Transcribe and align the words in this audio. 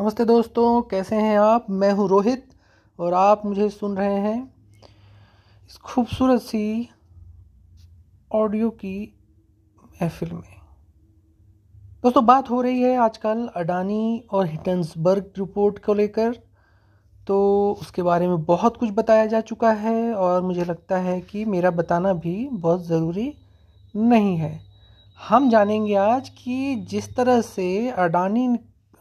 नमस्ते 0.00 0.24
दोस्तों, 0.24 0.82
कैसे 0.82 1.16
हैं 1.16 1.38
आप? 1.38 1.64
मैं 1.70 1.90
हूँ 1.92 2.08
रोहित 2.08 2.44
और 2.98 3.14
आप 3.14 3.42
मुझे 3.46 3.68
सुन 3.70 3.96
रहे 3.96 4.14
हैं 4.16 4.54
इस 5.70 5.76
खूबसूरत 5.76 6.40
सी 6.40 6.88
ऑडियो 8.30 8.70
की 8.70 9.12
महफिल 9.84 10.32
में। 10.32 10.56
दोस्तों, 12.02 12.24
बात 12.26 12.50
हो 12.50 12.60
रही 12.60 12.80
है 12.82 12.96
आजकल 12.96 13.46
अडानी 13.56 14.24
और 14.30 14.46
हिटन्सबर्ग 14.46 15.32
रिपोर्ट 15.38 15.84
को 15.84 15.94
लेकर 15.94 16.32
तो 17.26 17.38
उसके 17.80 18.02
बारे 18.02 18.28
में 18.28 18.44
बहुत 18.44 18.76
कुछ 18.76 18.90
बताया 18.90 19.26
जा 19.26 19.40
चुका 19.42 19.72
है 19.72 20.14
और 20.14 20.40
मुझे 20.42 20.64
लगता 20.64 20.98
है 20.98 21.20
कि 21.20 21.44
मेरा 21.46 21.70
बताना 21.72 22.12
भी 22.14 22.48
बहुत 22.48 22.86
ज़रूरी 22.86 23.32
नहीं 23.94 24.36
है। 24.36 24.60
हम 25.18 25.50
जानेंगे 25.50 25.94
आज 25.96 26.28
कि 26.28 26.74
जिस 26.90 27.14
तरह 27.16 27.40
से 27.42 27.90
अडानी 27.90 28.48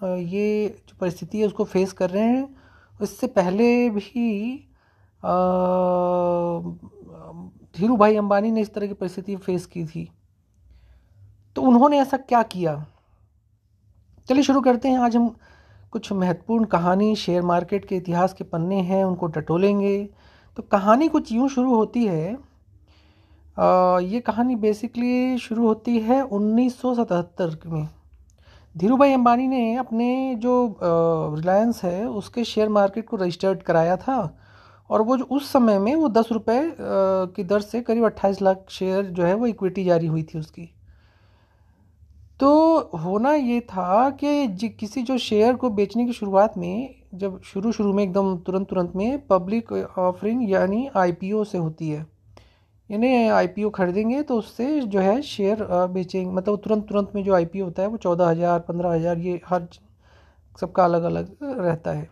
ये 0.01 0.67
जो 0.87 0.95
परिस्थिति 0.99 1.39
है 1.39 1.45
उसको 1.47 1.63
फेस 1.63 1.93
कर 1.93 2.09
रहे 2.09 2.23
हैं। 2.23 2.55
इससे 3.01 3.27
पहले 3.27 3.89
भी 3.89 4.69
धीरू 7.75 7.97
भाई 7.97 8.15
अंबानी 8.15 8.51
ने 8.51 8.61
इस 8.61 8.73
तरह 8.73 8.87
की 8.87 8.93
परिस्थिति 8.93 9.35
फेस 9.35 9.65
की 9.65 9.85
थी। 9.85 10.09
तो 11.55 11.61
उन्होंने 11.61 11.99
ऐसा 11.99 12.17
क्या 12.17 12.41
किया? 12.43 12.85
चलिए 14.29 14.43
शुरू 14.43 14.61
करते 14.61 14.89
हैं। 14.89 14.99
आज 14.99 15.15
हम 15.15 15.35
कुछ 15.91 16.11
महत्वपूर्ण 16.11 16.65
कहानी 16.65 17.15
शेयर 17.15 17.41
मार्केट 17.41 17.85
के 17.85 17.95
इतिहास 17.97 18.33
के 18.33 18.43
पन्ने 18.43 18.81
हैं 18.81 19.03
उनको 19.03 19.27
टटोलेंगे। 19.27 19.97
तो 20.57 20.63
कहानी 20.63 21.07
कुछ 21.07 21.31
यूँ 21.31 21.49
शुरू 21.49 21.75
होती 21.75 22.05
है 22.05 22.37
आ, 23.57 23.99
ये 23.99 24.19
कहानी 24.21 24.55
बेसिकली 24.55 25.37
शुरू 25.37 25.67
होती 25.67 25.99
है 25.99 26.21
1977 26.23 27.65
में। 27.65 27.87
धीरू 28.75 28.97
भाई 28.97 29.13
अंबानी 29.13 29.47
ने 29.47 29.75
अपने 29.75 30.35
जो 30.35 30.77
रिलायंस 30.81 31.83
है, 31.83 32.07
उसके 32.07 32.43
शेयर 32.43 32.69
मार्केट 32.69 33.07
को 33.07 33.17
रजिस्टर्ड 33.17 33.61
कराया 33.63 33.95
था 33.97 34.17
और 34.89 35.01
वो 35.01 35.17
जो 35.17 35.25
उस 35.25 35.51
समय 35.51 35.79
में 35.79 35.95
वो 35.95 36.09
दस 36.09 36.29
रुपये 36.31 36.61
की 37.35 37.43
दर 37.43 37.61
से 37.61 37.81
करीब 37.81 38.05
अट्ठाईस 38.05 38.41
लाख 38.41 38.65
शेयर 38.69 39.05
जो 39.05 39.23
है 39.23 39.33
वो 39.33 39.47
इक्विटी 39.47 39.83
जारी 39.83 40.07
हुई 40.07 40.23
थी 40.23 40.39
उसकी। 40.39 40.69
तो 42.39 42.79
होना 42.97 43.33
ये 43.33 43.59
था 43.61 44.09
कि 44.23 44.69
किसी 44.79 45.01
जो 45.01 45.17
शेयर 45.17 45.55
को 45.55 45.69
बेचने 45.69 46.05
की 46.05 46.13
शुरुआत 46.13 46.57
में, 46.57 46.95
जब 47.15 47.41
शुरू 47.43 47.71
शुरू 47.71 47.93
में 47.93 48.03
एकदम 48.03 48.35
तुरंत 48.37 48.69
तुरंत 48.69 48.95
में 48.95 49.27
पब्लिक 49.27 49.71
ऑफरिंग 49.97 50.49
यानी 50.51 50.89
आईपीओ 50.95 51.43
से 51.43 51.57
होती 51.57 51.89
है। 51.89 52.05
यानी 52.89 53.27
आईपीओ 53.29 53.69
खरीदेंगे 53.69 54.21
तो 54.23 54.37
उससे 54.37 54.79
जो 54.83 54.99
है 54.99 55.21
शेयर 55.23 55.57
बेचेंगे। 55.89 56.31
मतलब 56.31 56.57
तुरंत 56.59 56.87
तुरंत 56.87 57.11
में 57.15 57.23
जो 57.23 57.33
आईपीओ 57.35 57.65
होता 57.65 57.81
है 57.81 57.87
वो 57.87 57.97
चौदह 57.97 58.27
हज़ार, 58.27 58.59
पंद्रह 58.59 58.91
हज़ार, 58.91 59.17
ये 59.17 59.41
हर 59.45 59.67
सबका 60.59 60.83
अलग 60.83 61.03
अलग 61.03 61.35
रहता 61.43 61.91
है। 61.91 62.09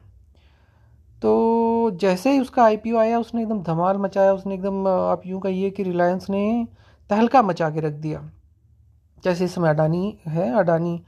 तो 1.22 1.92
जैसे 2.02 2.31
ही 2.31 2.39
उसका 2.39 2.64
आईपीओ 2.64 2.97
आया, 2.97 3.19
उसने 3.19 3.42
एकदम 3.42 3.61
धमाल 3.64 3.97
मचाया, 3.97 4.34
उसने 4.34 4.53
एकदम 4.56 4.88
आप 4.88 5.22
यूँ 5.25 5.39
कहिए 5.42 5.69
कि 5.69 5.84
रिलायंस 5.84 6.30
ने 6.30 6.67
तहलका 7.09 7.41
मचा 7.41 7.69
के 7.69 7.80
रख 7.80 7.94
दिया। 7.95 8.22
जैसे 9.23 9.45
इस 9.45 9.56
समय 9.56 9.69
अडानी 9.69 10.17
है, 10.28 10.52
अडानी 10.59 11.00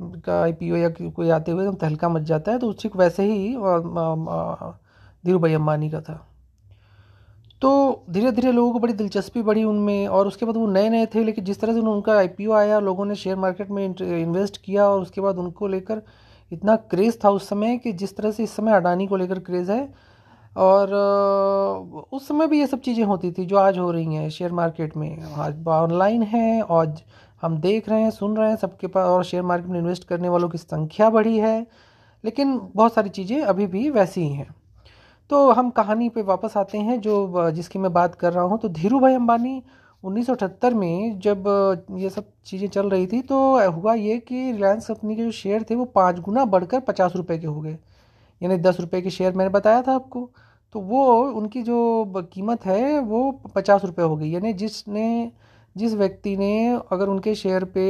का 0.00 0.40
आईपीओ 0.42 0.76
या 0.76 0.88
कोई 0.90 1.30
आते 1.30 1.52
हुए 1.52 1.64
एकदम 1.64 1.76
तहलका 1.76 2.08
मच 2.08 2.22
जाता 2.22 2.52
है 2.52 2.58
तो 2.58 2.68
उसी 2.68 2.90
वैसे 2.96 3.22
ही 3.24 3.48
धीरू 5.24 5.38
भाई 5.38 5.54
अम्बानी 5.54 5.90
का 5.90 6.00
था। 6.00 6.24
तो 7.62 8.04
धीरे 8.10 8.30
धीरे 8.32 8.50
लोगों 8.52 8.72
को 8.72 8.78
बड़ी 8.78 8.92
दिलचस्पी 8.94 9.42
बढ़ी 9.42 9.62
उनमें 9.64 10.06
और 10.08 10.26
उसके 10.26 10.46
बाद 10.46 10.56
वो 10.56 10.66
नए 10.68 10.88
नए 10.88 11.06
थे, 11.06 11.24
लेकिन 11.24 11.44
जिस 11.44 11.60
तरह 11.60 11.72
से 11.72 11.80
उनका 11.80 12.16
आईपीओ 12.16 12.52
आया, 12.52 12.78
लोगों 12.80 13.04
ने 13.04 13.14
शेयर 13.14 13.36
मार्केट 13.36 13.70
में 13.70 13.84
इन्वेस्ट 13.84 14.56
किया 14.64 14.88
और 14.88 15.00
उसके 15.02 15.20
बाद 15.20 15.38
उनको 15.38 15.66
लेकर 15.68 16.02
इतना 16.52 16.76
क्रेज़ 16.90 17.16
था 17.24 17.30
उस 17.30 17.48
समय 17.48 17.76
कि 17.78 17.92
जिस 17.94 18.16
तरह 18.16 18.30
से 18.30 18.42
इस 18.42 18.50
समय 18.50 18.72
अडानी 18.72 19.06
को 19.06 19.16
लेकर 19.16 19.38
क्रेज़ 19.40 19.70
है 19.72 19.88
और 20.56 20.92
उस 22.12 22.28
समय 22.28 22.46
भी 22.46 22.58
ये 22.60 22.66
सब 22.66 22.80
चीज़ें 22.80 23.04
होती 23.04 23.30
थी 23.32 23.44
जो 23.46 23.56
आज 23.56 23.78
हो 23.78 23.90
रही 23.90 24.14
हैं 24.14 24.28
शेयर 24.30 24.52
मार्केट 24.52 24.96
में। 24.96 25.22
आज 25.36 25.66
ऑनलाइन 25.68 26.22
है 26.24 26.62
और 26.62 26.94
हम 27.42 27.58
देख 27.58 27.88
रहे 27.88 28.00
हैं, 28.02 28.10
सुन 28.10 28.36
रहे 28.36 28.48
हैं 28.48 28.56
सबके 28.56 28.86
पास 28.86 29.06
और 29.06 29.24
शेयर 29.24 29.42
मार्केट 29.42 29.70
में 29.70 29.78
इन्वेस्ट 29.78 30.04
करने 30.04 30.28
वालों 30.28 30.48
की 30.48 30.58
संख्या 30.58 31.10
बढ़ी 31.10 31.36
है, 31.38 31.66
लेकिन 32.24 32.58
बहुत 32.74 32.94
सारी 32.94 33.10
चीज़ें 33.10 33.40
अभी 33.42 33.66
भी 33.66 33.88
वैसी 33.90 34.20
ही 34.20 34.32
हैं। 34.32 34.54
तो 35.30 35.50
हम 35.52 35.70
कहानी 35.70 36.08
पे 36.08 36.22
वापस 36.24 36.56
आते 36.56 36.78
हैं 36.78 37.00
जो 37.00 37.50
जिसकी 37.52 37.78
मैं 37.78 37.92
बात 37.92 38.14
कर 38.14 38.32
रहा 38.32 38.44
हूँ। 38.44 38.58
तो 38.58 38.68
धीरू 38.70 39.00
भाई 39.00 39.14
अम्बानी 39.14 39.62
उन्नीस 40.04 40.26
सौ 40.26 40.32
अठहत्तर 40.34 40.74
में 40.74 41.18
जब 41.20 41.44
ये 41.98 42.10
सब 42.10 42.24
चीज़ें 42.46 42.68
चल 42.68 42.88
रही 42.90 43.06
थी 43.06 43.20
तो 43.22 43.38
हुआ 43.70 43.94
ये 43.94 44.18
कि 44.20 44.50
रिलायंस 44.52 44.86
कंपनी 44.88 45.16
के 45.16 45.24
जो 45.24 45.30
शेयर 45.32 45.64
थे 45.70 45.74
वो 45.74 45.84
पाँच 45.94 46.18
गुना 46.20 46.44
बढ़कर 46.46 46.80
पचास 46.80 47.16
रुपये 47.16 47.38
के 47.38 47.46
हो 47.46 47.60
गए। 47.60 47.76
यानी 48.40 48.56
दस 48.58 48.80
रुपये 48.80 49.00
के 49.02 49.10
शेयर 49.10 49.32
मैंने 49.32 49.50
बताया 49.50 49.82
था 49.82 49.94
आपको। 49.94 50.28
तो 50.74 50.80
वो, 50.80 51.22
उनकी 51.22 51.62
जो 51.62 52.04
कीमत 52.32 52.66
है 52.66 52.98
वो 53.00 53.30
पचास 53.54 53.84
रुपये 53.84 54.04
हो 54.04 54.16
गई। 54.16 54.30
यानी 54.30 54.52
जिसने, 54.54 55.32
जिस 55.76 55.94
व्यक्ति 55.94 56.36
ने 56.36 56.80
अगर 56.92 57.08
उनके 57.08 57.34
शेयर 57.34 57.64
पे 57.66 57.86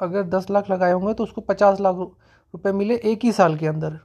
अगर 0.00 0.22
दस 0.28 0.50
लाख 0.50 0.70
लगाए 0.70 0.92
होंगे 0.92 1.14
तो 1.14 1.24
उसको 1.24 1.40
पचास 1.42 1.80
लाख 1.80 1.96
रुपए 1.96 2.72
मिले 2.72 2.96
एक 3.04 3.24
ही 3.24 3.32
साल 3.32 3.56
के 3.56 3.66
अंदर। 3.66 3.98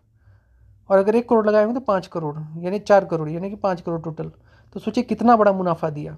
और 0.89 0.97
अगर 0.97 1.15
एक 1.15 1.27
करोड़ 1.29 1.47
लगाए 1.47 1.63
होंगे 1.63 1.79
तो 1.79 1.85
पाँच 1.85 2.07
करोड़, 2.07 2.35
यानी 2.63 2.79
चार 2.79 3.05
करोड़, 3.05 3.29
यानी 3.29 3.49
कि 3.49 3.55
पाँच 3.57 3.81
करोड़ 3.81 4.01
टोटल 4.01 4.31
तो 4.75 4.79
सोचिए 4.79 5.03
कितना 5.03 5.35
बड़ा 5.35 5.51
मुनाफा 5.53 5.89
दिया। 5.89 6.17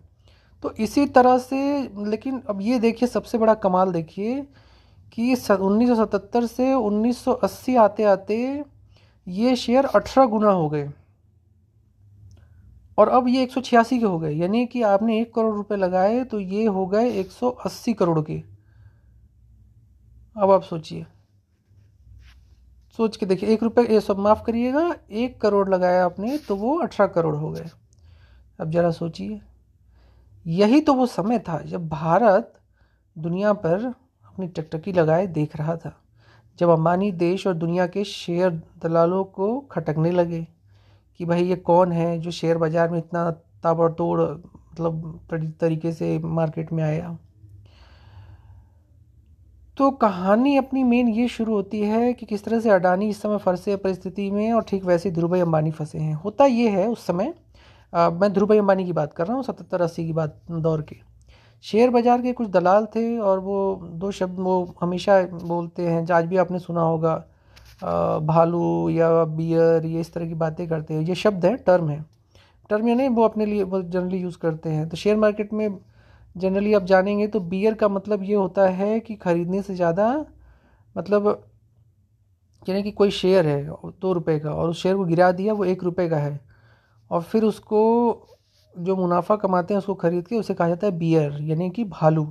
तो 0.64 0.72
इसी 0.74 1.06
तरह 1.08 1.38
से, 1.38 1.82
लेकिन 2.06 2.42
अब 2.50 2.62
ये 2.62 2.80
देखिए, 2.80 3.10
सबसे 3.10 3.38
बड़ा 3.38 3.54
कमाल 3.56 3.92
देखिए 3.92 4.42
कि 5.14 5.36
1977 5.36 6.46
से 6.48 6.74
1980 6.74 7.76
आते 7.78 8.04
आते 8.06 8.64
ये 9.28 9.56
शेयर 9.56 9.86
18 9.88 10.26
गुना 10.26 10.52
हो 10.52 10.70
गए। 10.70 10.90
और 12.98 13.10
अब 13.10 13.28
ये 13.28 13.44
एक 13.44 13.52
सौ 13.52 13.62
छियासी 13.62 14.00
के 14.00 14.06
हो 14.06 14.20
गए, 14.20 14.32
यानी 14.32 14.66
कि 14.66 14.82
आपने 14.84 15.20
एक 15.22 15.34
करोड़ 15.34 15.56
रुपए 15.56 15.76
लगाए 15.76 16.24
तो 16.24 16.40
ये 16.40 16.66
हो 16.68 16.86
गए 16.88 17.10
180 17.12 17.94
करोड़ 17.94 18.20
के। 18.22 18.42
अब 20.36 20.52
आप 20.52 20.64
सोचिए। 20.64 21.06
सोच 23.00 23.16
के 23.18 23.26
देखिए, 23.26 23.50
एक 23.50 23.62
रुपये, 23.64 23.86
ये 23.88 24.00
सब 24.02 24.18
माफ़ 24.20 24.42
करिएगा, 24.44 24.96
एक 25.12 25.40
करोड़ 25.42 25.70
लगाया 25.70 26.04
आपने 26.06 26.38
तो 26.48 26.56
वो 26.56 26.74
अठारह 26.78 27.10
करोड़ 27.10 27.36
हो 27.36 27.52
गए। 27.52 27.70
अब 28.60 28.72
ज़रा 28.72 28.90
सोचिए। 28.92 29.40
यही 30.46 30.80
तो 30.82 30.94
वो 30.94 31.06
समय 31.08 31.40
था 31.40 31.62
जब 31.64 31.88
भारत 31.90 32.52
दुनिया 33.16 33.54
पर 33.56 33.86
अपनी 33.86 34.48
टकटकी 34.50 34.92
लगाए 34.94 35.28
देख 35.30 35.56
रहा 35.56 35.76
था, 35.76 35.94
जब 36.60 36.70
अंबानी 36.70 37.12
देश 37.14 37.48
और 37.48 37.54
दुनिया 37.56 37.88
के 37.88 38.04
शेयर 38.04 38.50
दलालों 38.84 39.24
को 39.26 39.60
खटकने 39.72 40.12
लगे 40.12 40.46
कि 41.20 41.26
भाई 41.26 41.44
ये 41.44 41.56
कौन 41.56 41.92
है 41.92 42.20
जो 42.20 42.32
शेयर 42.34 42.58
बाज़ार 42.58 42.90
में 42.90 42.98
इतना 43.00 43.30
ताबड़तोड़ 43.64 44.22
मतलब 44.22 45.20
तरीके 45.62 45.92
से 45.94 46.18
मार्केट 46.20 46.72
में 46.74 46.84
आया। 46.84 47.18
तो 49.80 49.90
कहानी 49.92 50.56
अपनी 50.58 50.82
मेन 50.84 51.08
ये 51.08 51.28
शुरू 51.28 51.54
होती 51.54 51.80
है 51.82 52.14
कि 52.14 52.26
किस 52.26 52.44
तरह 52.44 52.60
से 52.60 52.70
अडानी 52.70 53.08
इस 53.10 53.22
समय 53.22 53.38
फंसे 53.38 53.76
परिस्थिति 53.76 54.30
में 54.32 54.52
और 54.54 54.64
ठीक 54.70 54.84
वैसे 54.86 55.12
ध्रुव 55.12 55.36
भाई 55.46 55.72
फंसे 55.72 55.98
हैं। 55.98 56.14
होता 56.16 56.46
ये 56.46 56.70
है 56.70 56.88
उस 56.88 57.06
समय 57.08 57.34
आ, 57.94 58.10
मैं 58.10 58.32
ध्रुव 58.34 58.48
भाई 58.48 58.84
की 58.86 58.94
बात 58.94 59.14
कर 59.14 59.28
रहा 59.28 59.36
हूँ 59.36 59.44
सतहत्तर 59.44 59.82
अस्सी 59.82 60.06
की 60.06 60.14
बात 60.14 60.36
दौर 60.52 60.82
के। 60.82 60.96
शेयर 61.66 61.90
बाज़ार 61.90 62.22
के 62.22 62.34
कुछ 62.34 62.48
दलाल 62.50 62.86
थे 62.96 63.18
और 63.20 63.40
वो 63.40 63.60
दो 63.94 64.12
शब्द 64.12 64.40
वो 64.40 64.76
हमेशा 64.82 65.22
बोलते 65.34 65.88
हैं 65.88 66.06
आज 66.14 66.26
भी 66.26 66.38
आपने 66.38 66.60
सुना 66.60 66.82
होगा 66.82 67.14
आ, 67.84 68.18
भालू 68.20 68.90
या 68.90 69.24
बियर 69.26 69.86
ये 69.86 70.00
इस 70.00 70.14
तरह 70.14 70.28
की 70.28 70.34
बातें 70.36 70.68
करते 70.70 70.94
हैं। 70.94 71.02
ये 71.02 71.16
शब्द 71.16 71.46
है 71.46 71.56
टर्म 71.58 71.90
है। 71.90 72.04
टर्म 72.70 72.88
यानी 72.88 73.08
वो 73.10 73.24
अपने 73.24 73.46
लिए 73.46 73.64
वो 73.64 73.82
जनरली 73.84 74.18
यूज़ 74.18 74.38
करते 74.38 74.70
हैं। 74.70 74.90
तो 74.90 74.98
शेयर 74.98 75.18
मार्केट 75.18 75.54
में 75.54 75.70
जनरली 76.36 76.74
आप 76.74 76.84
जानेंगे 76.84 77.28
तो 77.28 77.40
बियर 77.42 77.74
का 77.74 77.88
मतलब 77.90 78.24
ये 78.24 78.34
होता 78.36 78.68
है 78.70 79.00
कि 79.00 79.16
ख़रीदने 79.16 79.62
से 79.62 79.76
ज़्यादा 79.76 80.14
मतलब 80.96 81.28
यानी 82.64 82.84
कि 82.84 82.92
कोई 82.92 83.12
शेयर 83.12 83.48
है, 83.48 83.64
दो 84.02 84.14
रुपए 84.14 84.38
का, 84.40 84.54
और 84.54 84.70
उस 84.70 84.82
शेयर 84.82 84.96
को 84.96 85.04
गिरा 85.06 85.32
दिया, 85.32 85.54
वो 85.54 85.66
एक 85.66 85.84
रुपए 85.84 86.08
का 86.10 86.18
है। 86.18 86.40
और 87.12 87.22
फिर 87.22 87.44
उसको 87.44 87.82
जो 88.76 88.96
मुनाफा 88.96 89.36
कमाते 89.36 89.74
हैं 89.74 89.80
उसको 89.80 89.94
ख़रीद 89.96 90.28
के 90.28 90.36
उसे 90.36 90.54
कहा 90.54 90.68
जाता 90.68 90.88
है 90.88 90.98
बियर 90.98 91.38
यानी 91.42 91.70
कि 91.70 91.84
भालू। 91.86 92.26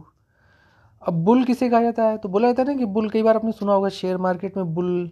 अब 1.03 1.15
बुल 1.25 1.45
किसे 1.45 1.69
कहा 1.71 1.83
जाता 1.83 2.05
है? 2.05 2.19
तो 2.19 2.29
बोला 2.29 2.49
जाता 2.49 2.63
है 2.63 2.69
ना 2.69 2.75
कि 2.75 2.85
बुल, 2.87 3.09
कई 3.11 3.23
बार 3.23 3.37
आपने 3.37 3.53
सुना 3.53 3.73
होगा 3.73 3.89
शेयर 3.91 4.17
मार्केट 4.19 4.57
में 4.57 4.75
बुल 4.75 5.11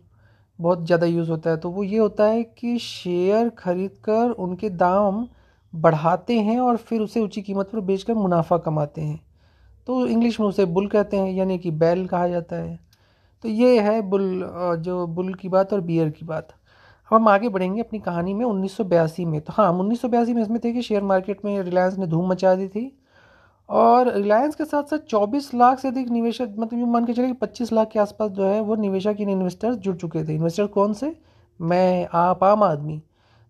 बहुत 0.58 0.84
ज़्यादा 0.86 1.06
यूज़ 1.06 1.30
होता 1.30 1.50
है। 1.50 1.56
तो 1.56 1.70
वो 1.70 1.82
ये 1.84 1.98
होता 1.98 2.24
है 2.24 2.42
कि 2.58 2.78
शेयर 2.78 3.48
खरीद 3.58 3.96
कर 4.04 4.30
उनके 4.30 4.70
दाम 4.72 5.26
बढ़ाते 5.76 6.40
हैं 6.40 6.60
और 6.60 6.76
फिर 6.76 7.00
उसे 7.00 7.20
ऊँची 7.20 7.42
कीमत 7.42 7.70
पर 7.72 7.80
बेचकर 7.80 8.14
मुनाफा 8.14 8.58
कमाते 8.58 9.00
हैं। 9.00 9.20
तो 9.86 10.06
इंग्लिश 10.06 10.40
में 10.40 10.46
उसे 10.46 10.64
बुल 10.64 10.86
कहते 10.86 11.16
हैं, 11.16 11.32
यानी 11.32 11.58
कि 11.58 11.70
बैल 11.70 12.06
कहा 12.06 12.28
जाता 12.28 12.56
है। 12.56 12.80
तो 13.42 13.48
ये 13.48 13.80
है 13.80 14.02
बुल 14.02 14.50
जो 14.78 15.06
बुल 15.06 15.34
की 15.34 15.48
बात 15.48 15.72
और 15.72 15.80
बियर 15.80 16.10
की 16.10 16.24
बात। 16.24 16.48
अब 17.12 17.14
हम 17.14 17.28
आगे 17.28 17.48
बढ़ेंगे 17.48 17.80
अपनी 17.80 17.98
कहानी 17.98 18.34
में 18.34 18.44
उन्नीस 18.44 18.76
सौ 18.76 18.84
बयासी 18.84 19.24
में। 19.24 19.40
तो 19.40 19.52
हाँ 19.56 19.94
सौ 19.94 20.08
बयासी 20.08 20.34
में 20.34 20.42
इसमें 20.42 20.60
थे 20.64 20.72
कि 20.72 20.82
शेयर 20.82 21.02
मार्केट 21.02 21.44
में 21.44 21.62
रिलायंस 21.62 21.98
ने 21.98 22.06
धूम 22.06 22.30
मचा 22.30 22.54
दी 22.54 22.68
थी। 22.68 22.98
और 23.68 24.12
रिलायंस 24.12 24.54
के 24.54 24.64
साथ 24.64 24.82
साथ 24.82 24.98
24 24.98 25.54
लाख 25.54 25.78
से 25.78 25.88
अधिक 25.88 26.08
निवेशक 26.08 26.48
मतलब 26.58 26.80
यूँ 26.80 26.88
मान 26.88 27.04
के 27.04 27.12
चले 27.12 27.26
कि 27.26 27.32
25 27.32 27.72
लाख 27.72 27.88
के 27.88 27.98
आसपास 27.98 28.30
जो 28.30 28.44
है, 28.44 28.60
वो 28.60 28.74
निवेशक 28.74 29.16
इन 29.20 29.28
इन्वेस्टर्स 29.28 29.76
जुड़ 29.76 29.96
चुके 29.96 30.28
थे। 30.28 30.34
इन्वेस्टर 30.34 30.66
कौन 30.66 30.92
से? 30.92 31.20
मैं, 31.60 32.08
आप, 32.12 32.44
आम 32.44 32.62
आदमी। 32.62 33.02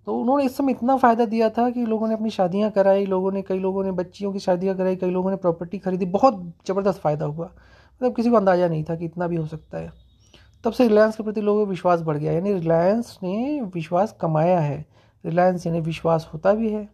तो 0.07 0.21
उन्होंने 0.21 0.45
इस 0.45 0.57
समय 0.57 0.73
इतना 0.73 0.97
फ़ायदा 0.97 1.25
दिया 1.25 1.51
था 1.51 1.71
कि 1.71 1.87
लोगों 1.87 2.09
ने 2.09 2.15
अपनी 2.15 2.31
शादियाँ 2.31 2.71
कराई, 2.71 3.07
लोगों 3.07 3.33
ने, 3.33 3.43
कई 3.43 3.59
लोगों 3.59 3.85
ने, 3.85 3.93
बच्चियों 3.93 4.33
की 4.33 4.39
शादियाँ 4.39 4.77
कराई, 4.77 4.97
कई 4.97 5.11
लोगों 5.11 5.31
ने 5.31 5.37
प्रॉपर्टी 5.37 5.79
खरीदी। 5.79 6.07
बहुत 6.07 6.55
ज़बरदस्त 6.69 7.01
फ़ायदा 7.01 7.25
हुआ। 7.25 7.47
मतलब 7.47 8.15
किसी 8.15 8.31
को 8.31 8.37
अंदाज़ा 8.37 8.69
नहीं 8.69 8.85
था 8.85 8.97
कि 8.97 9.05
इतना 9.05 9.27
भी 9.27 9.37
हो 9.37 9.47
सकता 9.47 9.79
है। 9.79 9.93
तब 10.65 10.73
से 10.73 10.89
रिलायंस 10.89 11.17
के 11.17 11.23
प्रति 11.23 11.41
लोगों 11.41 11.65
का 11.65 11.71
विश्वास 11.71 12.01
बढ़ 12.01 12.17
गया। 12.17 12.33
यानी 12.33 12.53
रिलायंस 12.53 13.19
ने 13.23 13.61
विश्वास 13.75 14.17
कमाया 14.21 14.61
है। 14.61 14.87
रिलायंस 15.25 15.67
यानी 15.67 15.81
विश्वास 15.81 16.31
होता 16.35 16.53
भी 16.53 16.71
है। 16.71 16.89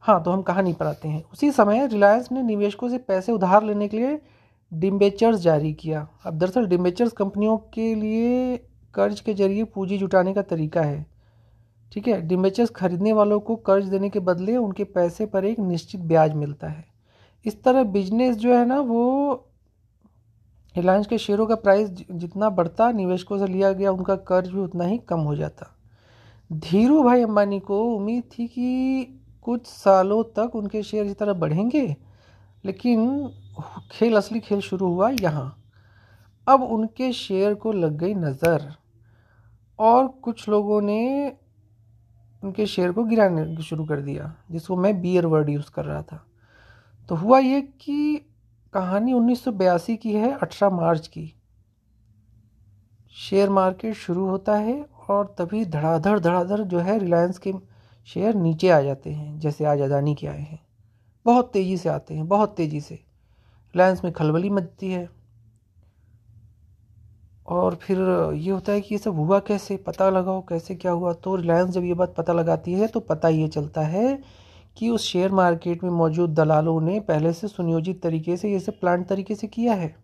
हाँ 0.00 0.22
तो 0.22 0.30
हम 0.30 0.42
कहानी 0.42 0.72
पर 0.72 0.86
आते 0.86 1.08
हैं। 1.08 1.24
उसी 1.32 1.50
समय 1.50 1.86
रिलायंस 1.86 2.28
ने 2.32 2.42
निवेशकों 2.42 2.88
से 2.88 2.98
पैसे 2.98 3.32
उधार 3.32 3.64
लेने 3.64 3.88
के 3.88 3.96
लिए 3.96 4.20
डिम्बेचर्स 4.72 5.40
जारी 5.40 5.72
किया। 5.72 6.08
अब 6.26 6.38
दरअसल 6.38 6.66
डिम्बेचर्स 6.66 7.12
कंपनियों 7.12 7.58
के 7.58 7.94
लिए 7.94 8.56
कर्ज 8.94 9.20
के 9.20 9.34
ज़रिए 9.34 9.64
पूंजी 9.64 9.98
जुटाने 9.98 10.34
का 10.34 10.42
तरीका 10.42 10.82
है। 10.82 11.15
ठीक 11.92 12.08
है 12.08 12.20
डिम्बेचर्स 12.20 12.70
खरीदने 12.70 13.12
वालों 13.12 13.38
को 13.40 13.56
कर्ज 13.56 13.88
देने 13.88 14.10
के 14.10 14.20
बदले 14.20 14.56
उनके 14.56 14.84
पैसे 14.86 15.26
पर 15.26 15.44
एक 15.44 15.58
निश्चित 15.60 16.00
ब्याज 16.02 16.34
मिलता 16.34 16.68
है। 16.68 16.84
इस 17.44 17.62
तरह 17.62 17.82
बिज़नेस 17.84 18.36
जो 18.36 18.54
है 18.54 18.64
ना, 18.66 18.80
वो 18.80 19.48
रिलायंस 20.76 21.06
के 21.06 21.18
शेयरों 21.18 21.46
का 21.46 21.54
प्राइस 21.54 21.90
जितना 21.90 22.50
बढ़ता, 22.50 22.90
निवेशकों 22.92 23.38
से 23.38 23.46
लिया 23.46 23.72
गया 23.72 23.92
उनका 23.92 24.16
कर्ज 24.16 24.48
भी 24.48 24.60
उतना 24.60 24.84
ही 24.84 24.98
कम 25.08 25.20
हो 25.20 25.36
जाता। 25.36 25.72
धीरू 26.50 27.02
भाई 27.02 27.22
अंबानी 27.22 27.60
को 27.60 27.82
उम्मीद 27.86 28.24
थी 28.32 28.46
कि 28.48 29.20
कुछ 29.44 29.66
सालों 29.66 30.22
तक 30.36 30.54
उनके 30.54 30.82
शेयर 30.82 31.06
इस 31.06 31.16
तरह 31.18 31.32
बढ़ेंगे, 31.34 31.84
लेकिन 32.64 33.30
खेल, 33.92 34.16
असली 34.16 34.40
खेल 34.40 34.60
शुरू 34.60 34.86
हुआ 34.86 35.08
यहाँ। 35.12 35.56
अब 36.46 36.62
उनके 36.62 37.12
शेयर 37.12 37.54
को 37.54 37.72
लग 37.72 37.96
गई 37.98 38.14
नज़र 38.14 38.72
और 39.78 40.06
कुछ 40.22 40.48
लोगों 40.48 40.80
ने 40.82 41.32
उनके 42.46 42.66
शेयर 42.66 42.92
को 42.92 43.04
गिराने 43.04 43.62
शुरू 43.62 43.84
कर 43.84 44.00
दिया, 44.00 44.34
जिसको 44.50 44.76
मैं 44.76 45.00
बियर 45.00 45.26
वर्ड 45.26 45.48
यूज़ 45.48 45.70
कर 45.70 45.84
रहा 45.84 46.02
था। 46.02 46.26
तो 47.08 47.14
हुआ 47.14 47.38
ये 47.38 47.60
कि 47.60 48.16
कहानी 48.72 49.12
1982 49.12 49.96
की 49.96 50.12
है 50.12 50.38
18 50.38 50.70
मार्च 50.70 51.08
की। 51.08 51.34
शेयर 53.10 53.50
मार्केट 53.50 53.94
शुरू 53.94 54.28
होता 54.28 54.56
है 54.56 54.86
और 55.08 55.34
तभी 55.38 55.64
धड़ाधड़ 55.64 56.18
धड़ाधड़ 56.18 56.60
जो 56.60 56.78
है 56.78 56.98
रिलायंस 56.98 57.38
के 57.38 57.52
शेयर 58.06 58.34
नीचे 58.34 58.70
आ 58.70 58.80
जाते 58.80 59.10
हैं, 59.10 59.38
जैसे 59.38 59.64
आज 59.64 59.80
अदानी 59.80 60.14
के 60.14 60.26
आए 60.26 60.40
हैं। 60.40 60.66
बहुत 61.24 61.52
तेज़ी 61.52 61.76
से 61.76 61.88
आते 61.88 62.14
हैं, 62.14 62.28
बहुत 62.28 62.56
तेज़ी 62.56 62.80
से। 62.80 62.94
रिलायंस 62.94 64.04
में 64.04 64.12
खलबली 64.12 64.50
मचती 64.50 64.92
है। 64.92 65.15
और 67.48 67.74
फिर 67.74 67.98
ये 68.34 68.50
होता 68.50 68.72
है 68.72 68.80
कि 68.80 68.94
ये 68.94 68.98
सब 68.98 69.16
हुआ 69.16 69.38
कैसे? 69.38 69.76
पता 69.76 70.08
लगाओ 70.10 70.40
कैसे 70.48 70.74
क्या 70.74 70.92
हुआ? 70.92 71.12
तो 71.12 71.34
रिलायंस 71.36 71.70
जब 71.70 71.84
ये 71.84 71.94
बात 71.94 72.14
पता 72.16 72.32
लगाती 72.32 72.72
है 72.72 72.86
तो 72.86 73.00
पता 73.00 73.28
ये 73.28 73.48
चलता 73.48 73.80
है 73.80 74.18
कि 74.76 74.88
उस 74.90 75.02
शेयर 75.02 75.32
मार्केट 75.32 75.84
में 75.84 75.90
मौजूद 75.90 76.34
दलालों 76.34 76.80
ने 76.80 76.98
पहले 77.00 77.32
से 77.32 77.48
सुनियोजित 77.48 78.02
तरीके 78.02 78.36
से, 78.36 78.52
ये 78.52 78.60
सब 78.60 78.80
प्लान 78.80 79.04
तरीके 79.04 79.34
से 79.34 79.46
किया 79.46 79.74
है। 79.74 79.94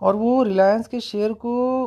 और 0.00 0.16
वो 0.16 0.42
रिलायंस 0.42 0.88
के 0.88 1.00
शेयर 1.00 1.32
को, 1.32 1.86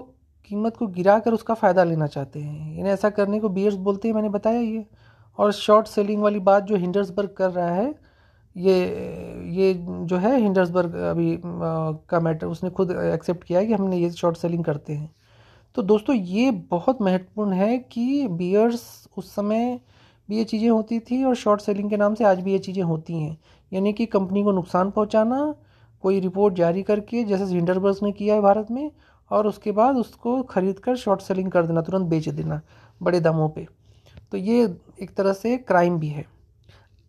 कीमत 0.50 0.78
को 0.78 0.88
गिरा 0.88 1.18
कर 1.20 1.34
उसका 1.34 1.54
फ़ायदा 1.54 1.84
लेना 1.84 2.08
चाहते 2.08 2.40
हैं। 2.40 2.78
यानी 2.78 2.90
ऐसा 2.90 3.10
करने 3.10 3.40
को 3.40 3.50
बियर्स 3.50 3.76
बोलते 3.78 4.08
हैं, 4.08 4.16
मैंने 4.16 4.30
बताया 4.30 4.60
ये। 4.60 4.86
और 5.38 5.52
शॉर्ट 5.52 5.88
सेलिंग 5.88 6.22
वाली 6.22 6.40
बात 6.40 6.64
जो 6.64 6.76
हिंडर्सबर्ग 6.76 7.30
कर 7.30 7.52
रहा 7.52 7.70
है 7.70 7.94
ये 8.58 8.76
ये 9.52 9.74
जो 10.04 10.18
है 10.18 10.40
हिंडर्सबर्ग 10.42 10.96
अभी 11.06 11.34
आ, 11.34 11.40
का 11.40 12.20
मैटर 12.20 12.48
उसने 12.48 12.70
खुद 12.70 12.92
एक्सेप्ट 12.92 13.44
किया 13.44 13.60
है 13.60 13.66
कि 13.66 13.74
हमने 13.74 13.98
ये 13.98 14.10
शॉर्ट 14.12 14.38
सेलिंग 14.38 14.64
करते 14.64 14.94
हैं। 14.94 15.10
तो 15.76 15.82
दोस्तों 15.84 16.16
ये 16.16 16.52
बहुत 16.72 17.02
महत्वपूर्ण 17.02 17.54
है 17.54 17.78
कि 17.92 18.28
बियर्स 18.28 19.08
उस 19.18 19.34
समय 19.36 19.80
भी 20.30 20.38
ये 20.38 20.44
चीज़ें 20.44 20.70
होती 20.70 21.00
थी 21.02 21.24
और 21.24 21.36
शॉर्ट 21.36 21.62
सेलिंग 21.62 21.90
के 21.90 21.98
नाम 21.98 22.16
से 22.16 22.24
आज 22.24 22.40
भी 22.40 22.52
ये 22.52 22.60
चीज़ें 22.60 22.84
होती 22.84 23.20
हैं। 23.20 23.38
यानी 23.72 23.94
कि 23.94 24.06
कंपनी 24.06 24.44
को 24.44 24.52
नुकसान 24.52 24.92
पहुंचाना 24.92 25.54
कोई 26.04 26.20
रिपोर्ट 26.20 26.56
जारी 26.56 26.84
करके 26.84 27.24
जैसे 27.24 27.46
हिंडरबर्ग 27.46 28.00
ने 28.04 28.12
किया 28.12 28.36
है 28.36 28.42
भारत 28.42 28.72
में 28.72 28.90
और 29.32 29.48
उसके 29.48 29.72
बाद 29.72 29.98
उसको 29.98 30.42
ख़रीद 30.46 30.80
कर 30.80 30.96
शॉर्ट 30.96 31.22
सेलिंग 31.22 31.52
कर 31.52 31.66
देना 31.66 31.82
तुरंत 31.82 32.08
बेच 32.08 32.30
देना 32.30 32.62
बड़े 33.02 33.20
दामों 33.20 33.50
पे। 33.50 33.68
तो 34.32 34.38
ये 34.38 34.64
एक 35.02 35.14
तरह 35.16 35.34
से 35.34 35.58
क्राइम 35.58 36.00
भी 36.00 36.08
है। 36.08 36.26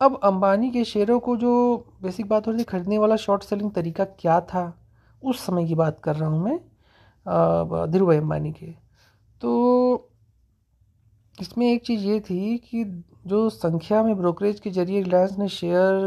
अब 0.00 0.18
अंबानी 0.24 0.70
के 0.70 0.84
शेयरों 0.84 1.18
को 1.20 1.36
जो 1.36 1.52
बेसिक 2.02 2.26
बात 2.28 2.46
हो 2.46 2.52
रही 2.52 2.60
थी, 2.60 2.64
खरीदने 2.64 2.98
वाला 2.98 3.16
शॉर्ट 3.16 3.42
सेलिंग 3.42 3.70
तरीका 3.72 4.04
क्या 4.04 4.40
था, 4.42 4.72
उस 5.22 5.46
समय 5.46 5.66
की 5.66 5.74
बात 5.74 5.98
कर 6.04 6.16
रहा 6.16 6.28
हूँ 6.28 6.44
मैं 6.44 7.90
धीरू 7.92 8.06
भाई 8.06 8.16
अम्बानी 8.16 8.52
के। 8.52 8.66
तो 9.40 10.10
इसमें 11.38 11.66
एक 11.66 11.84
चीज़ 11.86 12.00
ये 12.00 12.20
थी 12.20 12.56
कि 12.60 12.84
जो 13.26 13.48
संख्या 13.50 14.02
में 14.02 14.16
ब्रोकरेज 14.16 14.60
के 14.60 14.70
ज़रिए 14.70 15.02
रिलायंस 15.02 15.36
ने 15.38 15.48
शेयर 15.48 16.06